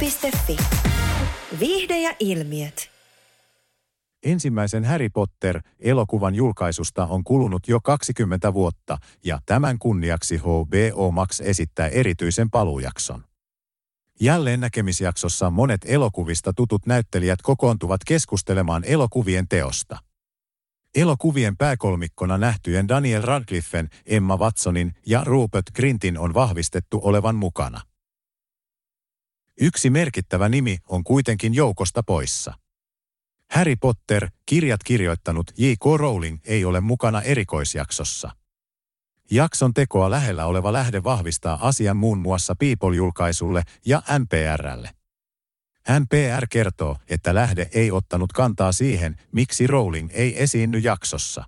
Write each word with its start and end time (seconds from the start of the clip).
Voise.fi. 0.00 0.56
Viihde 1.60 2.00
ja 2.00 2.14
ilmiöt. 2.18 2.90
Ensimmäisen 4.22 4.84
Harry 4.84 5.08
Potter-elokuvan 5.10 6.34
julkaisusta 6.34 7.06
on 7.06 7.24
kulunut 7.24 7.68
jo 7.68 7.80
20 7.80 8.54
vuotta 8.54 8.98
ja 9.24 9.38
tämän 9.46 9.78
kunniaksi 9.78 10.36
HBO 10.36 11.10
Max 11.10 11.40
esittää 11.40 11.88
erityisen 11.88 12.50
paluujakson. 12.50 13.24
Jälleen 14.20 14.60
näkemisjaksossa 14.60 15.50
monet 15.50 15.80
elokuvista 15.84 16.52
tutut 16.52 16.86
näyttelijät 16.86 17.42
kokoontuvat 17.42 18.00
keskustelemaan 18.06 18.84
elokuvien 18.84 19.48
teosta. 19.48 19.98
Elokuvien 20.94 21.56
pääkolmikkona 21.56 22.38
nähtyjen 22.38 22.88
Daniel 22.88 23.22
Radcliffen, 23.22 23.88
Emma 24.06 24.36
Watsonin 24.36 24.92
ja 25.06 25.24
Rupert 25.24 25.66
Grintin 25.74 26.18
on 26.18 26.34
vahvistettu 26.34 27.00
olevan 27.02 27.36
mukana. 27.36 27.80
Yksi 29.64 29.90
merkittävä 29.90 30.48
nimi 30.48 30.78
on 30.88 31.04
kuitenkin 31.04 31.54
joukosta 31.54 32.02
poissa. 32.02 32.54
Harry 33.50 33.76
Potter, 33.76 34.30
kirjat 34.46 34.80
kirjoittanut 34.84 35.50
J.K. 35.58 35.84
Rowling 35.96 36.38
ei 36.44 36.64
ole 36.64 36.80
mukana 36.80 37.22
erikoisjaksossa. 37.22 38.30
Jakson 39.30 39.74
tekoa 39.74 40.10
lähellä 40.10 40.46
oleva 40.46 40.72
lähde 40.72 41.04
vahvistaa 41.04 41.68
asian 41.68 41.96
muun 41.96 42.18
muassa 42.18 42.54
People-julkaisulle 42.54 43.62
ja 43.86 44.02
NPRlle. 44.18 44.90
NPR 46.00 46.46
kertoo, 46.50 46.96
että 47.08 47.34
lähde 47.34 47.70
ei 47.74 47.90
ottanut 47.90 48.32
kantaa 48.32 48.72
siihen, 48.72 49.16
miksi 49.32 49.66
Rowling 49.66 50.10
ei 50.12 50.42
esiinny 50.42 50.78
jaksossa. 50.78 51.44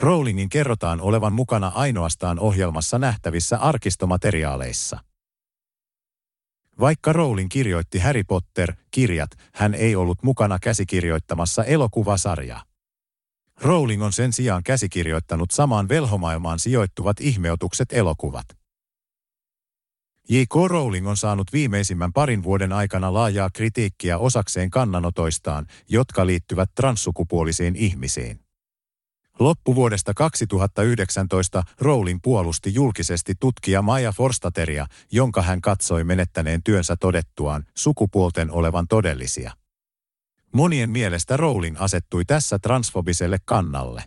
Rowlingin 0.00 0.48
kerrotaan 0.48 1.00
olevan 1.00 1.32
mukana 1.32 1.72
ainoastaan 1.74 2.38
ohjelmassa 2.38 2.98
nähtävissä 2.98 3.58
arkistomateriaaleissa. 3.58 5.07
Vaikka 6.80 7.12
Rowling 7.12 7.48
kirjoitti 7.48 7.98
Harry 7.98 8.24
Potter-kirjat, 8.24 9.30
hän 9.54 9.74
ei 9.74 9.96
ollut 9.96 10.22
mukana 10.22 10.58
käsikirjoittamassa 10.58 11.64
elokuvasarjaa. 11.64 12.62
Rowling 13.60 14.02
on 14.02 14.12
sen 14.12 14.32
sijaan 14.32 14.62
käsikirjoittanut 14.62 15.50
samaan 15.50 15.88
velhomaailmaan 15.88 16.58
sijoittuvat 16.58 17.20
ihmeotukset 17.20 17.92
elokuvat. 17.92 18.46
J.K. 20.28 20.54
Rowling 20.66 21.08
on 21.08 21.16
saanut 21.16 21.52
viimeisimmän 21.52 22.12
parin 22.12 22.42
vuoden 22.42 22.72
aikana 22.72 23.12
laajaa 23.12 23.50
kritiikkiä 23.54 24.18
osakseen 24.18 24.70
kannanotoistaan, 24.70 25.66
jotka 25.88 26.26
liittyvät 26.26 26.70
transsukupuolisiin 26.74 27.76
ihmisiin. 27.76 28.40
Loppuvuodesta 29.38 30.14
2019 30.14 31.62
Rowling 31.80 32.20
puolusti 32.22 32.74
julkisesti 32.74 33.34
tutkija 33.40 33.82
Maja 33.82 34.12
Forstateria, 34.12 34.86
jonka 35.12 35.42
hän 35.42 35.60
katsoi 35.60 36.04
menettäneen 36.04 36.62
työnsä 36.62 36.96
todettuaan 36.96 37.64
sukupuolten 37.74 38.50
olevan 38.50 38.86
todellisia. 38.88 39.52
Monien 40.54 40.90
mielestä 40.90 41.36
Rowling 41.36 41.76
asettui 41.78 42.24
tässä 42.24 42.58
transfobiselle 42.58 43.36
kannalle. 43.44 44.04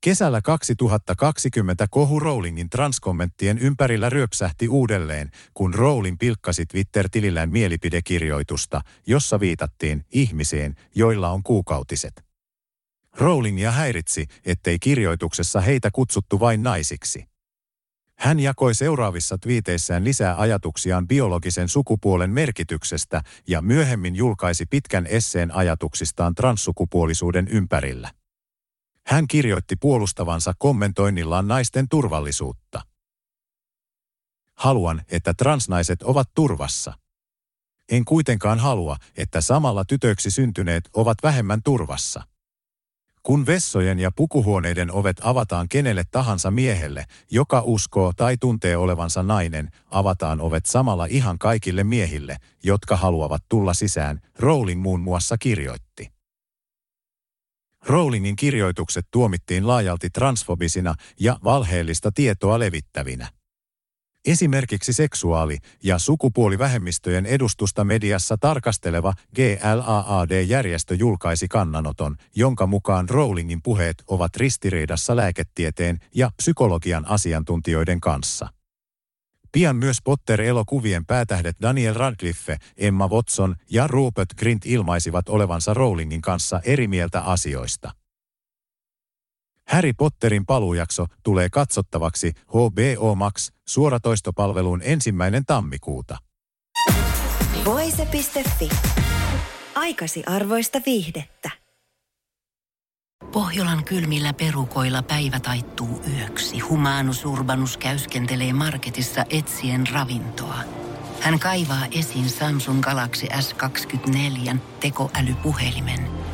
Kesällä 0.00 0.42
2020 0.42 1.86
kohu 1.90 2.20
Rowlingin 2.20 2.70
transkommenttien 2.70 3.58
ympärillä 3.58 4.10
ryöpsähti 4.10 4.68
uudelleen, 4.68 5.30
kun 5.54 5.74
Rowling 5.74 6.16
pilkkasi 6.18 6.66
Twitter-tilillään 6.66 7.50
mielipidekirjoitusta, 7.50 8.80
jossa 9.06 9.40
viitattiin 9.40 10.04
ihmisiin, 10.12 10.74
joilla 10.94 11.30
on 11.30 11.42
kuukautiset. 11.42 12.25
Rowlingia 13.16 13.70
häiritsi, 13.70 14.26
ettei 14.44 14.78
kirjoituksessa 14.78 15.60
heitä 15.60 15.90
kutsuttu 15.92 16.40
vain 16.40 16.62
naisiksi. 16.62 17.24
Hän 18.18 18.40
jakoi 18.40 18.74
seuraavissa 18.74 19.38
twiiteissään 19.38 20.04
lisää 20.04 20.40
ajatuksiaan 20.40 21.08
biologisen 21.08 21.68
sukupuolen 21.68 22.30
merkityksestä 22.30 23.22
ja 23.48 23.62
myöhemmin 23.62 24.16
julkaisi 24.16 24.66
pitkän 24.66 25.06
esseen 25.06 25.54
ajatuksistaan 25.54 26.34
transsukupuolisuuden 26.34 27.48
ympärillä. 27.48 28.10
Hän 29.06 29.28
kirjoitti 29.28 29.76
puolustavansa 29.76 30.52
kommentoinnillaan 30.58 31.48
naisten 31.48 31.88
turvallisuutta. 31.88 32.82
Haluan, 34.54 35.02
että 35.10 35.34
transnaiset 35.34 36.02
ovat 36.02 36.30
turvassa. 36.34 36.92
En 37.88 38.04
kuitenkaan 38.04 38.58
halua, 38.58 38.96
että 39.16 39.40
samalla 39.40 39.84
tytöksi 39.84 40.30
syntyneet 40.30 40.88
ovat 40.92 41.18
vähemmän 41.22 41.62
turvassa. 41.62 42.22
Kun 43.26 43.46
vessojen 43.46 43.98
ja 43.98 44.10
pukuhuoneiden 44.16 44.92
ovet 44.92 45.16
avataan 45.22 45.68
kenelle 45.68 46.04
tahansa 46.10 46.50
miehelle, 46.50 47.04
joka 47.30 47.62
uskoo 47.64 48.12
tai 48.16 48.36
tuntee 48.36 48.76
olevansa 48.76 49.22
nainen, 49.22 49.70
avataan 49.90 50.40
ovet 50.40 50.66
samalla 50.66 51.06
ihan 51.06 51.38
kaikille 51.38 51.84
miehille, 51.84 52.36
jotka 52.64 52.96
haluavat 52.96 53.42
tulla 53.48 53.74
sisään, 53.74 54.20
Rowling 54.38 54.82
muun 54.82 55.00
muassa 55.00 55.38
kirjoitti. 55.38 56.12
Rowlingin 57.86 58.36
kirjoitukset 58.36 59.06
tuomittiin 59.10 59.66
laajalti 59.66 60.10
transfobisina 60.10 60.94
ja 61.20 61.38
valheellista 61.44 62.10
tietoa 62.12 62.58
levittävinä. 62.58 63.28
Esimerkiksi 64.26 64.92
seksuaali- 64.92 65.58
ja 65.82 65.98
sukupuolivähemmistöjen 65.98 67.26
edustusta 67.26 67.84
mediassa 67.84 68.36
tarkasteleva 68.40 69.12
GLAAD-järjestö 69.36 70.94
julkaisi 70.94 71.48
kannanoton, 71.48 72.16
jonka 72.36 72.66
mukaan 72.66 73.08
Rowlingin 73.08 73.62
puheet 73.62 74.02
ovat 74.06 74.36
ristiriidassa 74.36 75.16
lääketieteen 75.16 75.98
ja 76.14 76.30
psykologian 76.36 77.08
asiantuntijoiden 77.08 78.00
kanssa. 78.00 78.48
Pian 79.52 79.76
myös 79.76 79.98
Potter-elokuvien 80.04 81.06
päätähdet 81.06 81.56
Daniel 81.62 81.94
Radcliffe, 81.94 82.56
Emma 82.76 83.08
Watson 83.08 83.54
ja 83.70 83.86
Rupert 83.86 84.34
Grint 84.38 84.66
ilmaisivat 84.66 85.28
olevansa 85.28 85.74
Rowlingin 85.74 86.20
kanssa 86.20 86.60
eri 86.64 86.88
mieltä 86.88 87.20
asioista. 87.20 87.92
Harry 89.68 89.92
Potterin 89.92 90.46
paluujakso 90.46 91.06
tulee 91.22 91.48
katsottavaksi 91.50 92.32
HBO 92.48 93.14
Max 93.14 93.50
suoratoistopalveluun 93.68 94.80
ensimmäinen 94.84 95.44
tammikuuta. 95.46 96.16
Voise.fi. 97.64 98.68
Aikasi 99.74 100.22
arvoista 100.26 100.80
viihdettä. 100.86 101.50
Pohjolan 103.32 103.84
kylmillä 103.84 104.32
perukoilla 104.32 105.02
päivä 105.02 105.40
taittuu 105.40 106.02
yöksi. 106.18 106.58
Humanus 106.58 107.24
Urbanus 107.24 107.76
käyskentelee 107.76 108.52
marketissa 108.52 109.24
etsien 109.30 109.86
ravintoa. 109.92 110.58
Hän 111.20 111.38
kaivaa 111.38 111.86
esiin 111.98 112.28
Samsung 112.28 112.80
Galaxy 112.80 113.26
S24 113.26 114.56
tekoälypuhelimen, 114.80 116.08